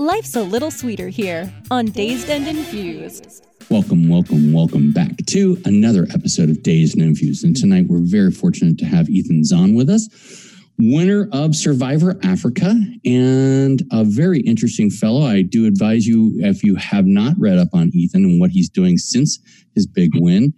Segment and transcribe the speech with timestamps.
[0.00, 3.44] Life's a little sweeter here on Dazed and Infused.
[3.68, 7.44] Welcome, welcome, welcome back to another episode of Dazed and Infused.
[7.44, 10.08] And tonight we're very fortunate to have Ethan Zohn with us,
[10.78, 12.74] winner of Survivor Africa,
[13.04, 15.20] and a very interesting fellow.
[15.20, 18.70] I do advise you, if you have not read up on Ethan and what he's
[18.70, 19.38] doing since
[19.74, 20.54] his big win,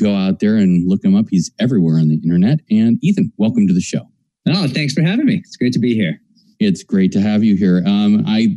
[0.00, 1.26] go out there and look him up.
[1.28, 2.60] He's everywhere on the internet.
[2.70, 4.08] And Ethan, welcome to the show.
[4.48, 5.42] Oh, thanks for having me.
[5.44, 6.22] It's great to be here.
[6.60, 7.82] It's great to have you here.
[7.86, 8.56] Um, I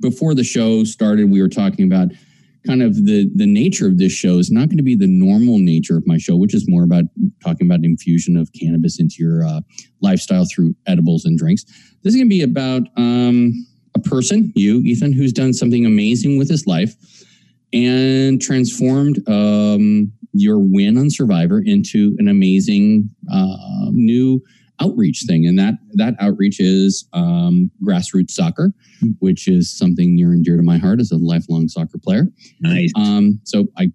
[0.00, 2.08] before the show started, we were talking about
[2.66, 5.58] kind of the the nature of this show is not going to be the normal
[5.58, 7.04] nature of my show, which is more about
[7.42, 9.60] talking about infusion of cannabis into your uh,
[10.02, 11.64] lifestyle through edibles and drinks.
[12.02, 13.52] This is going to be about um,
[13.94, 16.94] a person, you, Ethan, who's done something amazing with his life
[17.72, 23.56] and transformed um, your win on Survivor into an amazing uh,
[23.92, 24.42] new
[24.80, 29.10] outreach thing, and that that outreach is um, grassroots soccer, hmm.
[29.18, 32.26] which is something near and dear to my heart as a lifelong soccer player.
[32.60, 32.92] Nice.
[32.96, 33.92] Um, so I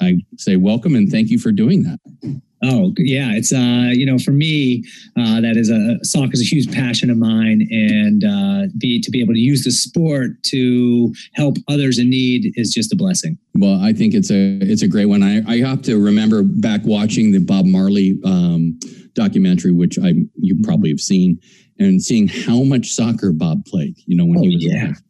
[0.00, 2.42] I say welcome and thank you for doing that.
[2.64, 4.84] Oh yeah, it's uh you know for me
[5.18, 9.10] uh, that is a soccer is a huge passion of mine, and uh, be to
[9.10, 13.36] be able to use the sport to help others in need is just a blessing.
[13.54, 15.22] Well, I think it's a it's a great one.
[15.22, 18.18] I I have to remember back watching the Bob Marley.
[18.24, 18.78] Um,
[19.14, 21.38] documentary, which I you probably have seen,
[21.78, 23.96] and seeing how much soccer Bob played.
[24.06, 24.84] You know when oh, he was yeah.
[24.84, 25.02] alive.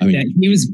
[0.00, 0.70] I mean, yeah, he was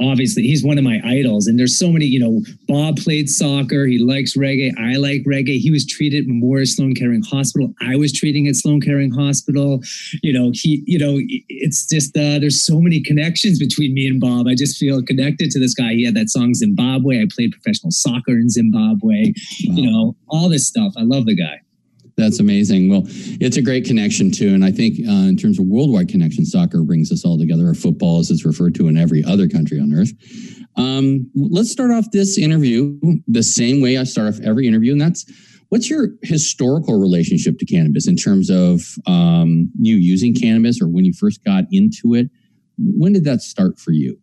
[0.00, 1.46] obviously he's one of my idols.
[1.46, 3.86] And there's so many you know bob played soccer.
[3.86, 4.72] He likes reggae.
[4.78, 5.58] I like reggae.
[5.58, 7.72] He was treated at memorial sloan kettering hospital.
[7.80, 9.80] I was treating at sloan kettering hospital.
[10.22, 14.20] You know he you know it's just uh, there's so many connections between me and
[14.20, 14.46] bob.
[14.46, 15.92] I just feel connected to this guy.
[15.92, 17.20] He had that song zimbabwe.
[17.20, 19.32] I played professional soccer in zimbabwe.
[19.64, 19.74] Wow.
[19.76, 20.92] you know all this stuff.
[20.96, 21.60] I love the guy
[22.16, 22.88] that's amazing.
[22.88, 26.44] Well, it's a great connection too, and I think uh, in terms of worldwide connection,
[26.44, 27.68] soccer brings us all together.
[27.68, 30.12] Or football, as it's referred to in every other country on earth.
[30.76, 35.00] Um, let's start off this interview the same way I start off every interview, and
[35.00, 35.24] that's
[35.68, 41.04] what's your historical relationship to cannabis in terms of um, you using cannabis or when
[41.04, 42.28] you first got into it.
[42.78, 44.18] When did that start for you?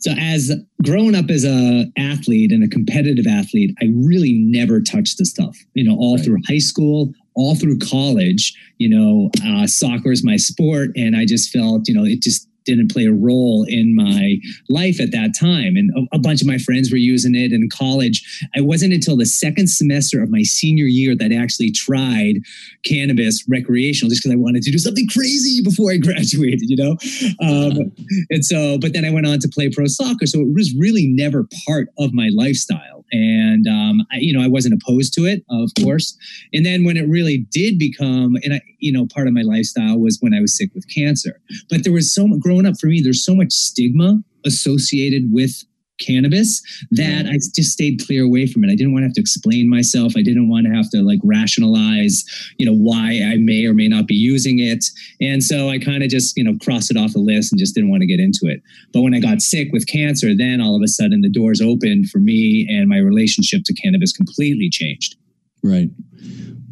[0.00, 0.50] So as
[0.82, 5.56] growing up as a athlete and a competitive athlete, I really never touched the stuff.
[5.74, 6.24] You know, all right.
[6.24, 8.54] through high school, all through college.
[8.78, 12.48] You know, uh, soccer is my sport, and I just felt, you know, it just
[12.70, 14.36] didn't play a role in my
[14.68, 15.76] life at that time.
[15.76, 18.22] And a, a, bunch of my friends were using it in college.
[18.54, 22.36] It wasn't until the second semester of my senior year that I actually tried
[22.84, 26.96] cannabis recreational just because I wanted to do something crazy before I graduated, you know?
[27.42, 27.92] Um,
[28.30, 30.26] and so, but then I went on to play pro soccer.
[30.26, 34.48] So it was really never part of my lifestyle and um, I, you know I
[34.48, 36.16] wasn't opposed to it, of course.
[36.52, 39.98] And then when it really did become, and I, you know, part of my lifestyle
[39.98, 41.40] was when I was sick with cancer.
[41.68, 43.00] But there was so growing up for me.
[43.00, 45.64] There's so much stigma associated with
[46.00, 48.70] cannabis that I just stayed clear away from it.
[48.70, 50.14] I didn't want to have to explain myself.
[50.16, 52.24] I didn't want to have to like rationalize,
[52.58, 54.84] you know, why I may or may not be using it.
[55.20, 57.74] And so I kind of just, you know, crossed it off the list and just
[57.74, 58.62] didn't want to get into it.
[58.92, 62.10] But when I got sick with cancer, then all of a sudden the doors opened
[62.10, 65.16] for me and my relationship to cannabis completely changed.
[65.62, 65.90] Right.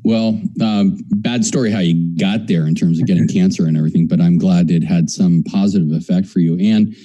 [0.04, 4.06] Well, um, bad story how you got there in terms of getting cancer and everything,
[4.06, 6.58] but I'm glad it had some positive effect for you.
[6.58, 6.96] And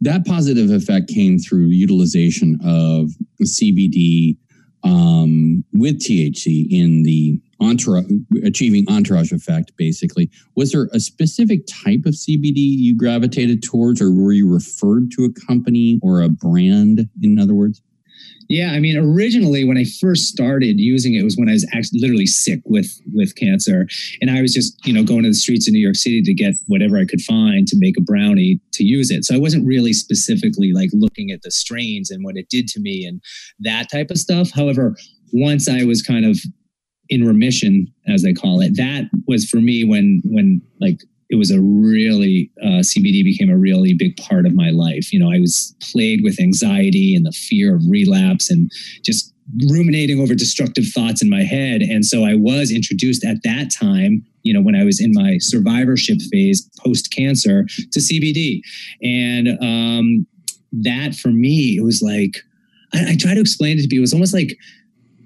[0.00, 3.10] that positive effect came through utilization of
[3.42, 4.36] CBD
[4.84, 8.04] um, with THC in the entourage,
[8.44, 10.30] achieving entourage effect, basically.
[10.54, 15.24] Was there a specific type of CBD you gravitated towards, or were you referred to
[15.24, 17.82] a company or a brand, in other words?
[18.48, 22.00] Yeah, I mean, originally when I first started using it was when I was actually
[22.00, 23.86] literally sick with with cancer,
[24.20, 26.34] and I was just you know going to the streets of New York City to
[26.34, 29.24] get whatever I could find to make a brownie to use it.
[29.24, 32.80] So I wasn't really specifically like looking at the strains and what it did to
[32.80, 33.20] me and
[33.60, 34.50] that type of stuff.
[34.54, 34.94] However,
[35.32, 36.38] once I was kind of
[37.08, 41.50] in remission, as they call it, that was for me when when like it was
[41.50, 45.12] a really uh, CBD became a really big part of my life.
[45.12, 48.70] You know, I was plagued with anxiety and the fear of relapse and
[49.02, 49.32] just
[49.68, 51.82] ruminating over destructive thoughts in my head.
[51.82, 55.38] And so I was introduced at that time you know, when I was in my
[55.38, 58.60] survivorship phase post cancer to CBD.
[59.02, 60.26] And um,
[60.72, 62.38] that for me, it was like,
[62.94, 63.98] I, I try to explain it to people.
[63.98, 64.56] It was almost like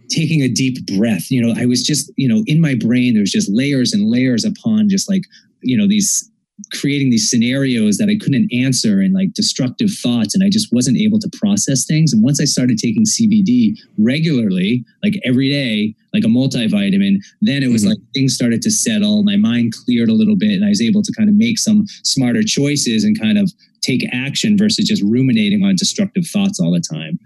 [0.09, 1.31] taking a deep breath.
[1.31, 4.11] You know, I was just, you know, in my brain, there was just layers and
[4.11, 5.23] layers upon just like,
[5.63, 6.31] you know, these
[6.73, 10.35] creating these scenarios that I couldn't answer and like destructive thoughts.
[10.35, 12.13] And I just wasn't able to process things.
[12.13, 17.69] And once I started taking CBD regularly, like every day, like a multivitamin, then it
[17.69, 17.91] was mm-hmm.
[17.91, 19.23] like things started to settle.
[19.23, 21.87] My mind cleared a little bit and I was able to kind of make some
[22.05, 26.81] smarter choices and kind of take action versus just ruminating on destructive thoughts all the
[26.81, 27.19] time.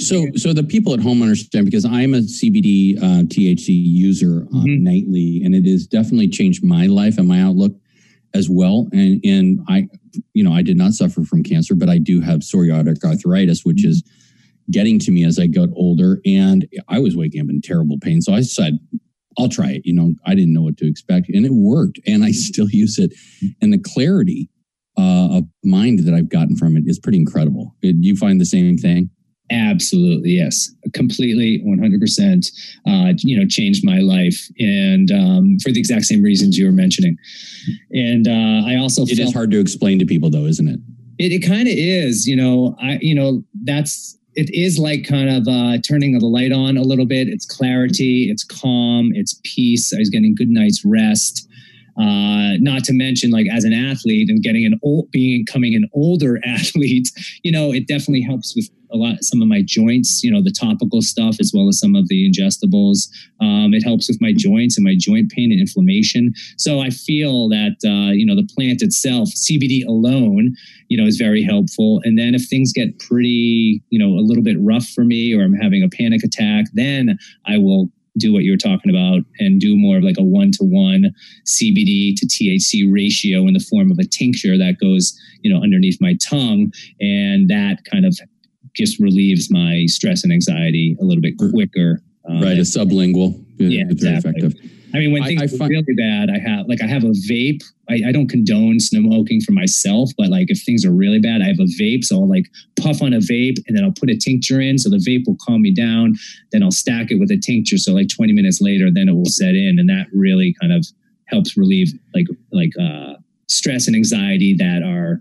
[0.00, 4.64] So, so the people at home understand because I'm a CBD uh, THC user um,
[4.64, 4.84] mm-hmm.
[4.84, 7.72] nightly, and it has definitely changed my life and my outlook
[8.34, 8.88] as well.
[8.92, 9.88] And and I,
[10.32, 13.84] you know, I did not suffer from cancer, but I do have psoriatic arthritis, which
[13.84, 14.02] is
[14.70, 16.20] getting to me as I got older.
[16.24, 18.22] And I was waking up in terrible pain.
[18.22, 18.78] So I said,
[19.38, 19.82] I'll try it.
[19.84, 21.28] You know, I didn't know what to expect.
[21.28, 22.00] And it worked.
[22.06, 23.12] And I still use it.
[23.60, 24.48] And the clarity
[24.98, 27.74] uh, of mind that I've gotten from it is pretty incredible.
[27.82, 29.10] Do you find the same thing?
[29.50, 32.50] Absolutely, yes, completely, one hundred percent.
[32.86, 36.72] Uh, you know, changed my life, and um, for the exact same reasons you were
[36.72, 37.16] mentioning.
[37.90, 40.78] And uh, I also it is hard to explain to people, though, isn't it?
[41.18, 42.28] It, it kind of is.
[42.28, 46.52] You know, I you know that's it is like kind of uh, turning the light
[46.52, 47.26] on a little bit.
[47.26, 49.92] It's clarity, it's calm, it's peace.
[49.92, 51.48] I was getting good night's rest.
[52.00, 55.88] Uh, not to mention, like as an athlete and getting an old, being becoming an
[55.92, 57.10] older athlete,
[57.42, 60.22] you know, it definitely helps with a lot some of my joints.
[60.22, 63.08] You know, the topical stuff as well as some of the ingestibles.
[63.40, 66.32] Um, it helps with my joints and my joint pain and inflammation.
[66.56, 70.54] So I feel that uh, you know the plant itself, CBD alone,
[70.88, 72.00] you know, is very helpful.
[72.04, 75.42] And then if things get pretty, you know, a little bit rough for me, or
[75.42, 79.76] I'm having a panic attack, then I will do what you're talking about and do
[79.76, 81.14] more of like a one to one
[81.46, 85.98] CBD to THC ratio in the form of a tincture that goes, you know, underneath
[86.00, 86.72] my tongue.
[87.00, 88.18] And that kind of
[88.74, 92.00] just relieves my stress and anxiety a little bit quicker.
[92.28, 92.58] Um, right.
[92.58, 93.42] A sublingual.
[93.58, 94.32] Yeah, exactly.
[94.32, 94.70] Very effective.
[94.92, 97.12] I mean, when things I, I find, really bad, I have like I have a
[97.28, 97.62] vape.
[97.88, 101.46] I, I, don't condone smoking for myself, but like if things are really bad, I
[101.46, 102.04] have a vape.
[102.04, 102.46] So I'll like
[102.80, 104.78] puff on a vape and then I'll put a tincture in.
[104.78, 106.14] So the vape will calm me down.
[106.52, 107.78] Then I'll stack it with a tincture.
[107.78, 109.78] So like 20 minutes later, then it will set in.
[109.78, 110.86] And that really kind of
[111.26, 113.14] helps relieve like like uh
[113.48, 115.20] stress and anxiety that are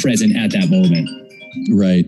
[0.00, 1.27] present at that moment.
[1.70, 2.06] Right.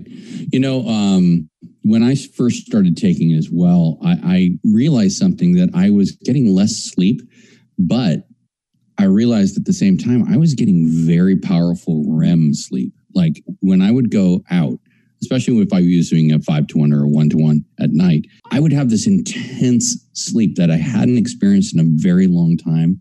[0.53, 1.49] You know, um,
[1.83, 6.13] when I first started taking it as well, I, I realized something that I was
[6.13, 7.21] getting less sleep,
[7.79, 8.27] but
[8.99, 12.93] I realized at the same time I was getting very powerful REM sleep.
[13.15, 14.79] Like when I would go out,
[15.23, 17.91] especially if I was doing a five to one or a one to one at
[17.91, 22.57] night, I would have this intense sleep that I hadn't experienced in a very long
[22.57, 23.01] time.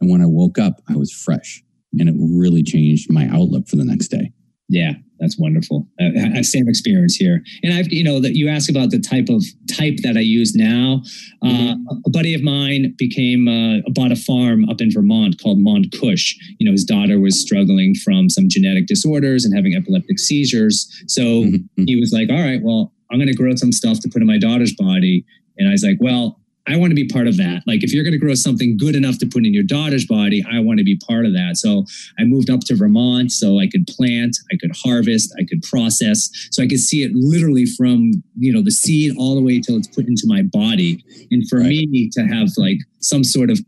[0.00, 1.62] And when I woke up, I was fresh
[1.98, 4.32] and it really changed my outlook for the next day.
[4.68, 5.86] Yeah, that's wonderful.
[6.00, 7.42] Uh, same experience here.
[7.62, 10.54] And I've, you know, that you ask about the type of type that I use
[10.54, 11.02] now.
[11.42, 11.98] Uh, mm-hmm.
[12.06, 16.34] A buddy of mine became uh, bought a farm up in Vermont called Mont Kush.
[16.58, 20.90] You know, his daughter was struggling from some genetic disorders and having epileptic seizures.
[21.06, 21.84] So mm-hmm.
[21.86, 24.26] he was like, "All right, well, I'm going to grow some stuff to put in
[24.26, 25.24] my daughter's body."
[25.58, 26.39] And I was like, "Well,
[26.70, 27.62] I want to be part of that.
[27.66, 30.44] Like, if you're going to grow something good enough to put in your daughter's body,
[30.50, 31.56] I want to be part of that.
[31.56, 31.84] So
[32.18, 36.30] I moved up to Vermont so I could plant, I could harvest, I could process.
[36.50, 39.76] So I could see it literally from, you know, the seed all the way till
[39.76, 41.04] it's put into my body.
[41.30, 41.68] And for right.
[41.68, 43.58] me to have like some sort of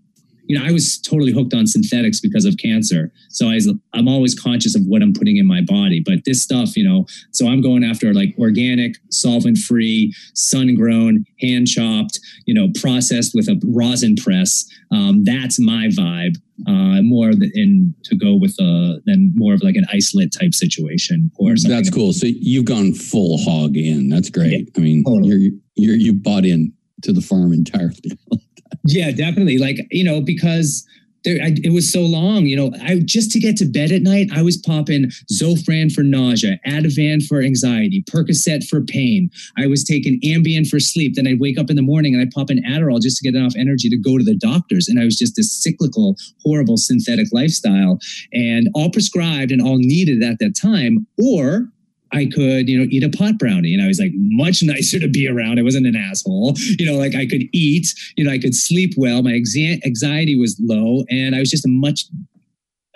[0.53, 3.11] you know, I was totally hooked on synthetics because of cancer.
[3.31, 6.03] So I was, I'm always conscious of what I'm putting in my body.
[6.05, 11.25] But this stuff, you know, so I'm going after like organic, solvent free, sun grown,
[11.41, 14.69] hand chopped, you know, processed with a rosin press.
[14.91, 16.37] Um, that's my vibe.
[16.69, 21.31] Uh, more in to go with a than more of like an isolate type situation
[21.37, 21.75] or something.
[21.75, 22.13] That's cool.
[22.13, 24.11] So you've gone full hog in.
[24.11, 24.53] That's great.
[24.53, 25.29] Yeah, I mean, totally.
[25.29, 28.19] you're you're you bought in to the farm entirely.
[28.85, 29.59] Yeah, definitely.
[29.59, 30.87] Like, you know, because
[31.25, 34.03] there, I, it was so long, you know, I just to get to bed at
[34.03, 39.31] night, I was popping Zofran for nausea, Ativan for anxiety, Percocet for pain.
[39.57, 41.15] I was taking Ambien for sleep.
[41.15, 43.39] Then I'd wake up in the morning and I'd pop an Adderall just to get
[43.39, 44.89] enough energy to go to the doctors.
[44.89, 47.99] And I was just this cyclical, horrible synthetic lifestyle
[48.33, 51.07] and all prescribed and all needed at that time.
[51.23, 51.69] Or
[52.13, 53.73] I could, you know, eat a pot brownie.
[53.73, 55.59] And I was like, much nicer to be around.
[55.59, 56.55] I wasn't an asshole.
[56.79, 59.23] You know, like I could eat, you know, I could sleep well.
[59.23, 61.05] My anxiety was low.
[61.11, 62.07] And I was just a much,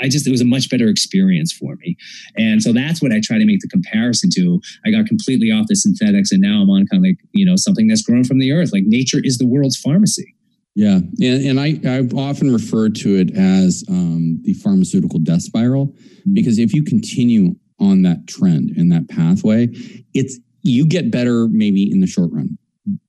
[0.00, 1.96] I just, it was a much better experience for me.
[2.36, 4.60] And so that's what I try to make the comparison to.
[4.84, 7.56] I got completely off the synthetics and now I'm on kind of like, you know,
[7.56, 8.72] something that's grown from the earth.
[8.72, 10.34] Like nature is the world's pharmacy.
[10.74, 15.94] Yeah, and, and I I've often referred to it as um, the pharmaceutical death spiral
[16.34, 19.68] because if you continue on that trend and that pathway,
[20.14, 22.58] it's you get better maybe in the short run,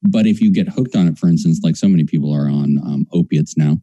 [0.04, 2.78] but if you get hooked on it, for instance, like so many people are on
[2.84, 3.78] um, opiates now,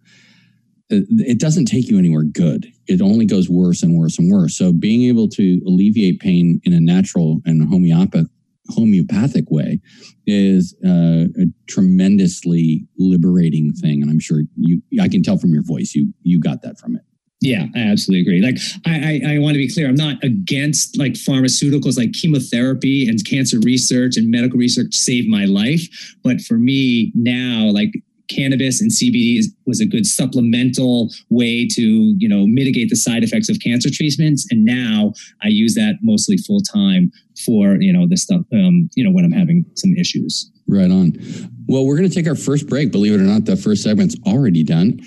[0.92, 2.66] uh, it doesn't take you anywhere good.
[2.86, 4.56] It only goes worse and worse and worse.
[4.56, 8.26] So being able to alleviate pain in a natural and homeopathic
[8.70, 9.80] homeopathic way
[10.26, 15.62] is uh, a tremendously liberating thing and i'm sure you i can tell from your
[15.62, 17.02] voice you you got that from it
[17.40, 18.42] yeah, I absolutely agree.
[18.42, 19.86] Like, I, I, I, want to be clear.
[19.86, 25.44] I'm not against like pharmaceuticals, like chemotherapy and cancer research and medical research saved my
[25.44, 25.82] life.
[26.22, 27.92] But for me now, like
[28.28, 33.22] cannabis and CBD is, was a good supplemental way to, you know, mitigate the side
[33.22, 34.46] effects of cancer treatments.
[34.50, 35.12] And now
[35.42, 37.12] I use that mostly full time
[37.44, 40.50] for, you know, this stuff, um, you know, when I'm having some issues.
[40.66, 41.18] Right on.
[41.66, 42.90] Well, we're going to take our first break.
[42.90, 45.00] Believe it or not, the first segment's already done.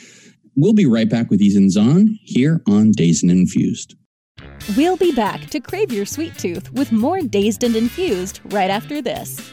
[0.60, 3.96] We'll be right back with Ethan Zohn here on Dazed and Infused.
[4.76, 9.00] We'll be back to crave your sweet tooth with more Dazed and Infused right after
[9.00, 9.52] this.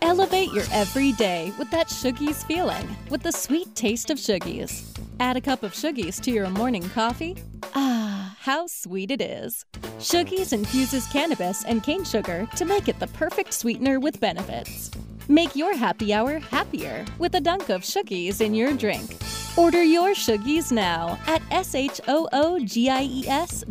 [0.00, 4.96] Elevate your everyday with that Shoogies feeling with the sweet taste of Shoogies.
[5.18, 7.36] Add a cup of Shoogies to your morning coffee.
[7.74, 9.64] Ah, how sweet it is.
[9.98, 14.92] Shoogies infuses cannabis and cane sugar to make it the perfect sweetener with benefits.
[15.30, 19.14] Make your happy hour happier with a dunk of Shoogies in your drink.
[19.58, 22.04] Order your Shoogies now at S-H-O-O-G-I-E-S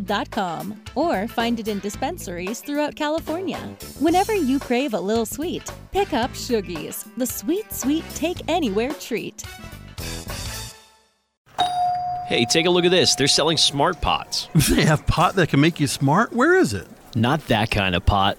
[0.04, 3.58] dot com or find it in dispensaries throughout California.
[3.98, 9.42] Whenever you crave a little sweet, pick up Shoogies, the sweet, sweet take anywhere treat.
[12.28, 13.16] Hey, take a look at this.
[13.16, 14.46] They're selling smart pots.
[14.70, 16.32] They have pot that can make you smart?
[16.32, 16.86] Where is it?
[17.16, 18.38] Not that kind of pot.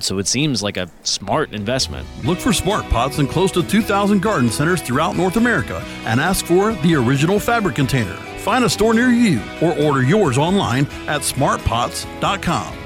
[0.00, 2.06] so it seems like a smart investment.
[2.24, 6.46] Look for smart pots in close to 2,000 garden centers throughout North America and ask
[6.46, 8.16] for the original fabric container.
[8.38, 12.78] Find a store near you or order yours online at smartpots.com.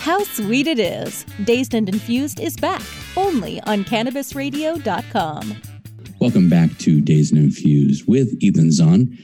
[0.00, 1.24] How sweet it is!
[1.44, 2.82] Dazed and Infused is back
[3.16, 5.54] only on CannabisRadio.com.
[6.20, 9.16] Welcome back to Dazed and Infused with Ethan Zohn,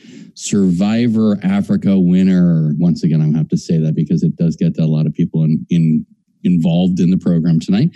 [0.43, 2.73] Survivor Africa winner.
[2.79, 5.45] Once again, I have to say that because it does get a lot of people
[5.45, 6.07] in, in
[6.43, 7.95] involved in the program tonight.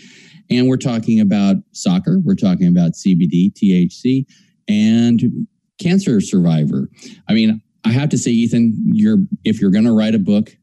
[0.51, 4.27] And we're talking about soccer, we're talking about CBD, THC,
[4.69, 5.47] and
[5.81, 6.91] cancer survivor.
[7.31, 10.55] I mean, I have to say, Ethan, you're if you're going to write a book,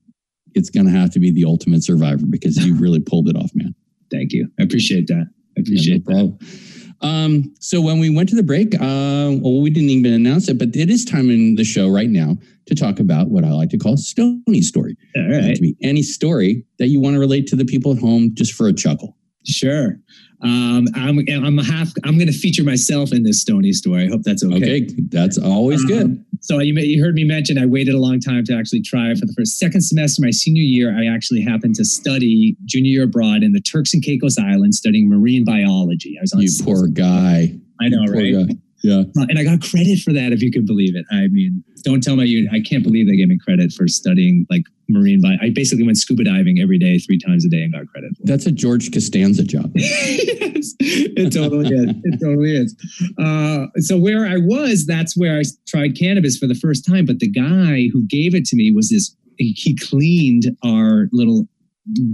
[0.53, 3.49] it's going to have to be the ultimate survivor because you really pulled it off,
[3.55, 3.73] man.
[4.11, 4.51] Thank you.
[4.59, 5.25] I appreciate that.
[5.57, 6.80] I appreciate yeah, no that.
[7.01, 10.59] Um, so when we went to the break, uh, well, we didn't even announce it,
[10.59, 13.69] but it is time in the show right now to talk about what I like
[13.69, 14.95] to call Stony story.
[15.15, 15.45] All right.
[15.45, 18.53] It be any story that you want to relate to the people at home just
[18.53, 19.17] for a chuckle.
[19.45, 19.97] Sure.
[20.43, 21.89] Um, I'm I'm a half.
[22.03, 24.05] I'm going to feature myself in this Stony story.
[24.05, 24.55] I hope that's okay.
[24.55, 26.25] Okay, that's always um, good.
[26.39, 29.25] So you you heard me mention I waited a long time to actually try for
[29.27, 30.97] the first second semester my senior year.
[30.97, 35.07] I actually happened to study junior year abroad in the Turks and Caicos Islands studying
[35.07, 36.17] marine biology.
[36.17, 37.53] I was on you poor guy.
[37.79, 38.57] I know, right?
[38.83, 38.89] Guy.
[38.89, 39.03] Yeah.
[39.17, 41.05] Uh, and I got credit for that, if you could believe it.
[41.11, 44.45] I mean, don't tell my you, I can't believe they gave me credit for studying
[44.49, 45.37] like marine bio.
[45.41, 48.11] I basically went scuba diving every day, three times a day and got credit.
[48.23, 49.71] That's a George Costanza job.
[49.75, 51.95] yes, it totally is.
[52.03, 52.75] It totally is.
[53.17, 57.05] Uh, so where I was, that's where I tried cannabis for the first time.
[57.05, 61.47] But the guy who gave it to me was this, he cleaned our little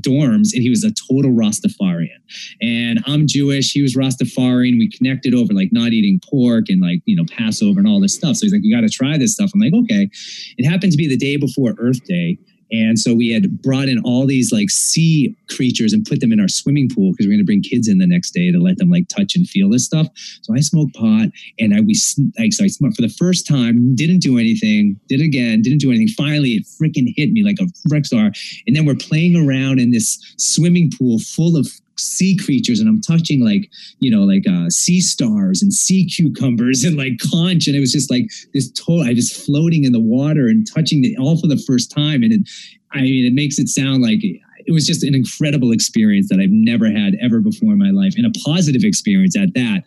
[0.01, 2.19] dorms and he was a total Rastafarian.
[2.61, 4.77] And I'm Jewish, he was Rastafarian.
[4.77, 8.15] We connected over like not eating pork and like, you know, Passover and all this
[8.15, 8.37] stuff.
[8.37, 9.51] So he's like, you got to try this stuff.
[9.53, 10.09] I'm like, okay.
[10.57, 12.37] It happened to be the day before Earth Day.
[12.71, 16.39] And so we had brought in all these like sea creatures and put them in
[16.39, 18.59] our swimming pool because we are going to bring kids in the next day to
[18.59, 20.07] let them like touch and feel this stuff.
[20.41, 21.95] So I smoked pot and I we
[22.37, 25.89] like so I smoked for the first time, didn't do anything, did again, didn't do
[25.89, 26.09] anything.
[26.09, 28.31] Finally, it freaking hit me like a wreck star.
[28.65, 31.67] And then we're playing around in this swimming pool full of
[31.97, 36.83] sea creatures and I'm touching like, you know, like uh, sea stars and sea cucumbers
[36.83, 37.67] and like conch.
[37.67, 41.03] And it was just like this total, I was floating in the water and touching
[41.03, 42.23] it all for the first time.
[42.23, 42.49] And it,
[42.91, 44.19] I mean, it makes it sound like
[44.67, 48.13] it was just an incredible experience that I've never had ever before in my life,
[48.17, 49.83] and a positive experience at that.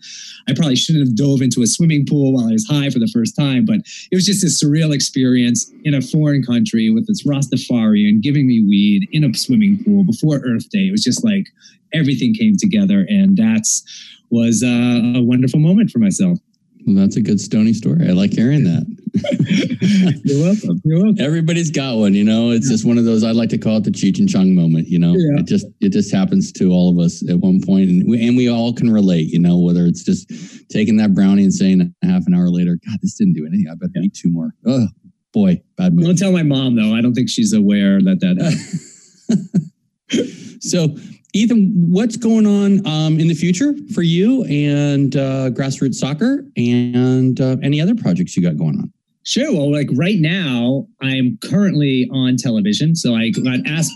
[0.48, 3.10] I probably shouldn't have dove into a swimming pool while I was high for the
[3.12, 7.26] first time, but it was just a surreal experience in a foreign country with this
[7.26, 10.88] Rastafarian giving me weed in a swimming pool before Earth Day.
[10.88, 11.46] It was just like
[11.92, 13.84] everything came together, and that's
[14.30, 16.38] was uh, a wonderful moment for myself.
[16.86, 18.06] Well, that's a good Stony story.
[18.08, 18.86] I like hearing that.
[20.24, 20.80] You're welcome.
[20.84, 21.20] You're welcome.
[21.24, 22.50] Everybody's got one, you know.
[22.50, 23.22] It's just one of those.
[23.24, 24.88] I like to call it the Cheech and Chong moment.
[24.88, 25.40] You know, Yeah.
[25.40, 28.36] it just it just happens to all of us at one point, and we and
[28.36, 29.28] we all can relate.
[29.28, 30.30] You know, whether it's just
[30.70, 33.68] taking that brownie and saying a half an hour later, "God, this didn't do anything.
[33.70, 34.88] I better eat two more." Oh
[35.32, 36.06] boy, bad mood.
[36.06, 36.94] Don't tell my mom though.
[36.94, 39.60] I don't think she's aware that that.
[40.62, 40.94] So,
[41.32, 47.40] Ethan, what's going on um, in the future for you and uh, grassroots soccer, and
[47.40, 48.92] uh, any other projects you got going on?
[49.22, 49.52] Sure.
[49.52, 52.94] Well, like right now, I'm currently on television.
[52.94, 53.92] So I got asked,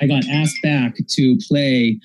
[0.00, 1.98] I got asked back to play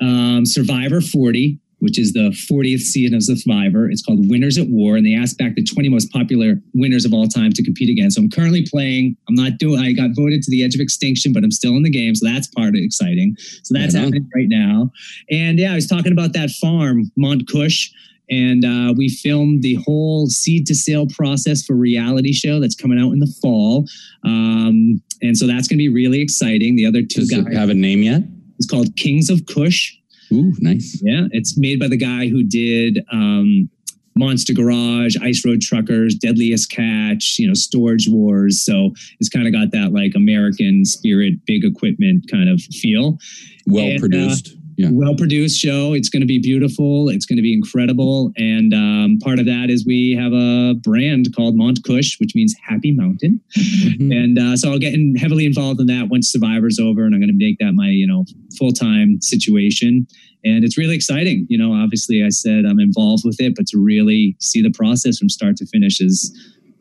[0.00, 3.90] um, Survivor 40, which is the 40th season of Survivor.
[3.90, 7.12] It's called Winners at War, and they asked back the 20 most popular winners of
[7.12, 8.10] all time to compete again.
[8.10, 9.16] So I'm currently playing.
[9.28, 9.80] I'm not doing.
[9.80, 12.26] I got voted to the edge of extinction, but I'm still in the game, so
[12.26, 13.36] that's part of exciting.
[13.62, 14.90] So that's Right happening right now.
[15.30, 17.90] And yeah, I was talking about that farm, Mont Kush
[18.30, 22.98] and uh, we filmed the whole seed to sale process for reality show that's coming
[22.98, 23.84] out in the fall
[24.24, 27.54] um, and so that's going to be really exciting the other two Does guys it
[27.54, 28.22] have a name yet?
[28.58, 29.96] it's called kings of kush
[30.32, 31.00] Ooh, nice.
[31.02, 33.68] yeah it's made by the guy who did um,
[34.16, 39.52] monster garage ice road truckers deadliest catch you know storage wars so it's kind of
[39.52, 43.18] got that like american spirit big equipment kind of feel
[43.66, 44.56] Well And, uh, produced.
[44.80, 44.90] Yeah.
[44.92, 45.92] well produced show.
[45.92, 47.08] It's going to be beautiful.
[47.08, 48.32] It's going to be incredible.
[48.36, 52.54] And um, part of that is we have a brand called Mont Kush, which means
[52.66, 53.40] Happy Mountain.
[53.56, 54.10] Mhm.
[54.12, 57.20] And uh, so I'll get in heavily involved in that once Survivor's over, and I'm
[57.20, 58.24] going to make that my you know
[58.58, 60.06] full time situation.
[60.42, 61.46] And it's really exciting.
[61.50, 65.18] You know, obviously I said I'm involved with it, but to really see the process
[65.18, 66.32] from start to finish is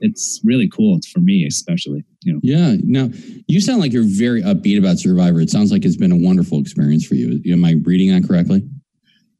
[0.01, 2.03] it's really cool for me, especially.
[2.23, 2.39] You know.
[2.43, 2.75] Yeah.
[2.83, 3.09] Now,
[3.47, 5.39] you sound like you're very upbeat about Survivor.
[5.41, 7.41] It sounds like it's been a wonderful experience for you.
[7.51, 8.67] Am I reading that correctly?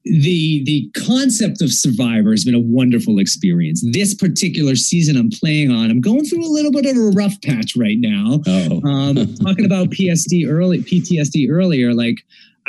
[0.05, 5.71] the the concept of survivor has been a wonderful experience this particular season i'm playing
[5.71, 9.35] on i'm going through a little bit of a rough patch right now Oh, um,
[9.35, 12.17] talking about psd early ptsd earlier like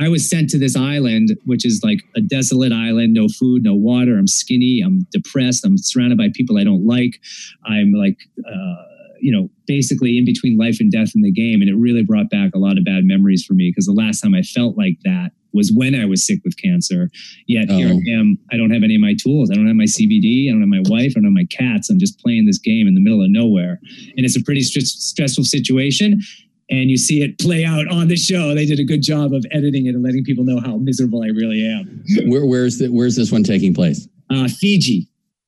[0.01, 3.75] i was sent to this island which is like a desolate island no food no
[3.75, 4.19] water.
[4.19, 7.21] I'm skinny i'm depressed i'm surrounded by people i don't like.
[7.65, 8.75] I'm like uh,
[9.21, 11.61] you know basically in between life and death in the game.
[11.61, 14.21] And it really brought back a lot of bad memories for me because the last
[14.23, 17.11] time i felt like that was when i was sick with cancer.
[17.47, 18.01] Yet here Oh.
[18.09, 19.51] i am i don't have any of my tools.
[19.51, 21.91] I don't have my cbd i don't have my wife i don't have my cats.
[21.91, 23.79] I'm just playing this game in the middle of nowhere.
[24.17, 26.21] And it's a pretty str- stressful situation
[26.71, 29.45] and you see it play out on the show they did a good job of
[29.51, 33.17] editing it and letting people know how miserable i really am where, where's the, where's
[33.17, 34.09] this one taking place?
[34.31, 35.07] uh, fiji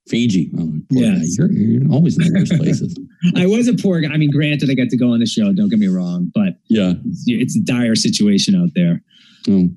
[0.08, 0.50] Fiji.
[0.58, 1.38] Oh, Yes.
[1.38, 2.98] You're, you're always in the worst places.
[3.36, 5.52] i was a poor guy i mean granted i got to go on the show
[5.52, 6.94] don't get me wrong but Yeah.
[7.06, 9.02] it's, it's a dire situation out there
[9.48, 9.68] Oh.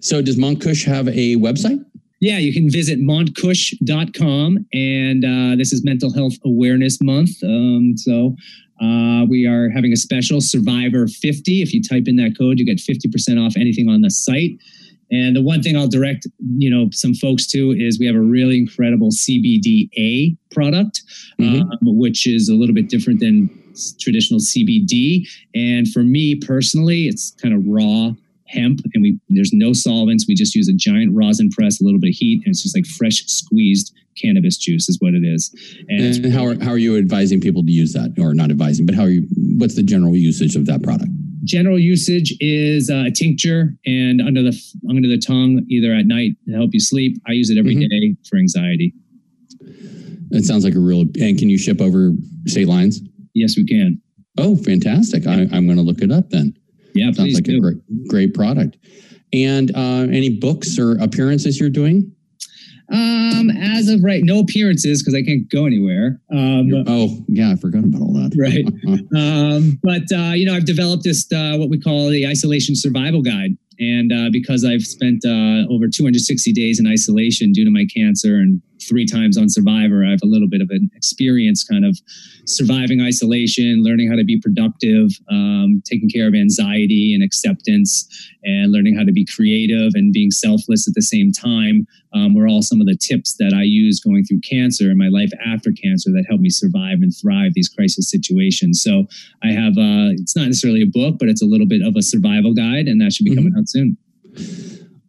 [0.00, 1.78] So, does Mont Kush have a website?
[2.20, 4.66] Yeah, you can visit montkush.com.
[4.72, 7.42] And uh, this is Mental Health Awareness Month.
[7.44, 8.34] Um, so
[8.82, 11.62] uh, we are having a special Survivor 50.
[11.62, 14.58] If you type in that code, you get 50% off anything on the site.
[15.12, 18.20] And the one thing I'll direct, you know, some folks to is we have a
[18.20, 21.02] really incredible CBDA product,
[21.38, 21.60] Mhm.
[21.60, 23.50] um, which is a little bit different than
[24.00, 25.26] traditional CBD.
[25.54, 28.14] And for me personally, it's kind of raw
[28.52, 30.26] hemp, and we there's no solvents.
[30.28, 32.76] We just use a giant rosin press, a little bit of heat, and it's just
[32.76, 35.50] like fresh squeezed cannabis juice is what it is.
[35.88, 38.10] And And how are, how are you advising people to use that?
[38.18, 41.10] Or not advising, but how are you, what's the general usage of that product?
[41.44, 44.52] general usage is uh, a tincture and under the
[44.88, 47.20] under the tongue, either at night to help you sleep.
[47.26, 48.16] I use it every day Mhm.
[48.28, 48.94] for anxiety.
[50.30, 52.12] It sounds like a real, and can you ship over
[52.46, 53.00] state lines?
[53.34, 54.00] Yes, we can.
[54.38, 55.26] Oh, fantastic.
[55.26, 56.54] I, I'm going to look it up then.
[56.94, 57.56] Yeah, Sounds like do.
[57.56, 58.78] a great, great product.
[59.32, 62.14] And uh, any books or appearances you're doing?
[62.92, 66.20] Um, as of right, no appearances because I can't go anywhere.
[66.30, 68.34] Um, oh, yeah, I forgot about all that.
[68.36, 68.66] Right.
[69.14, 73.20] Um, but uh, you know, I've developed this uh, what we call the isolation survival
[73.22, 77.84] guide, and uh, because I've spent uh, over 260 days in isolation due to my
[77.92, 80.04] cancer and three times on Survivor.
[80.04, 81.98] I have a little bit of an experience kind of
[82.46, 88.08] surviving isolation, learning how to be productive, um, taking care of anxiety and acceptance,
[88.44, 92.48] and learning how to be creative and being selfless at the same time um, were
[92.48, 95.72] all some of the tips that I used going through cancer and my life after
[95.72, 98.82] cancer that helped me survive and thrive these crisis situations.
[98.82, 99.06] So
[99.42, 102.02] I have, uh, it's not necessarily a book, but it's a little bit of a
[102.02, 103.38] survival guide, and that should be mm-hmm.
[103.38, 103.96] coming out soon.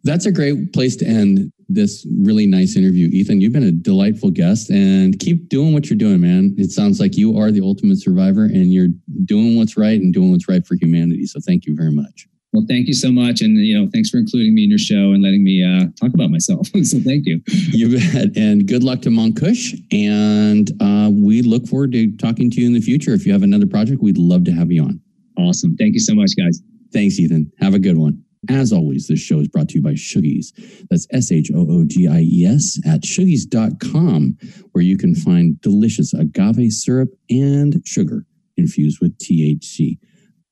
[0.03, 3.07] That's a great place to end this really nice interview.
[3.11, 6.53] Ethan, you've been a delightful guest and keep doing what you're doing, man.
[6.57, 8.89] It sounds like you are the ultimate survivor and you're
[9.25, 11.25] doing what's right and doing what's right for humanity.
[11.25, 12.27] So thank you very much.
[12.51, 15.11] Well, thank you so much, and you know, thanks for including me in your show
[15.11, 16.67] and letting me uh, talk about myself.
[16.83, 17.41] so, thank you.
[17.47, 19.73] You bet, and good luck to Mont Kush.
[19.91, 23.11] And uh, we look forward to talking to you in the future.
[23.13, 25.01] If you have another project, we'd love to have you on.
[25.35, 25.75] Awesome.
[25.77, 26.61] Thank you so much, guys.
[26.93, 27.51] Thanks, Ethan.
[27.59, 28.22] Have a good one.
[28.49, 30.47] As always, this show is brought to you by Shoogies.
[30.89, 34.37] That's S H O O G I E S at shoogies.com,
[34.71, 38.25] where you can find delicious agave syrup and sugar
[38.57, 39.97] infused with THC.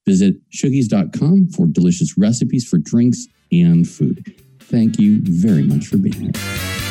[0.08, 4.36] Visit shoogies.com for delicious recipes for drinks and food.
[4.60, 6.91] Thank you very much for being here.